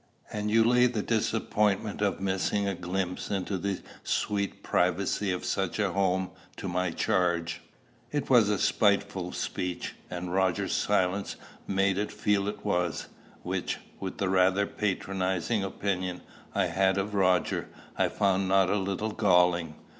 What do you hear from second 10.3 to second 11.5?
Roger's silence